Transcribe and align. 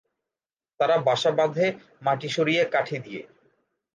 তারা 0.79 0.95
বাসা 1.07 1.31
বাঁধে 1.31 1.65
মাটি 2.01 2.29
সরিয়ে 2.29 2.63
কাঠি 2.73 2.97
দিয়ে। 3.05 3.21